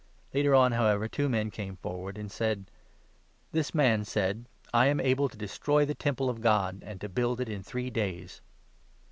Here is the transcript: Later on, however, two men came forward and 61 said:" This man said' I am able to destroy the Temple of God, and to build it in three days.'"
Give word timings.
Later 0.33 0.55
on, 0.55 0.71
however, 0.71 1.07
two 1.07 1.29
men 1.29 1.51
came 1.51 1.75
forward 1.77 2.17
and 2.17 2.31
61 2.31 2.37
said:" 2.39 2.71
This 3.51 3.75
man 3.75 4.03
said' 4.03 4.45
I 4.73 4.87
am 4.87 4.99
able 4.99 5.29
to 5.29 5.37
destroy 5.37 5.85
the 5.85 5.93
Temple 5.93 6.27
of 6.27 6.41
God, 6.41 6.81
and 6.83 6.99
to 7.01 7.07
build 7.07 7.39
it 7.39 7.47
in 7.49 7.61
three 7.61 7.91
days.'" 7.91 8.41